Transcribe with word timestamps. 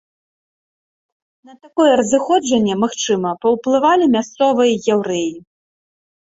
На 1.49 1.53
такое 1.65 1.91
разыходжанне, 2.01 2.73
магчыма, 2.85 3.29
паўплывалі 3.45 4.09
мясцовыя 4.15 4.81
яўрэі. 4.97 5.31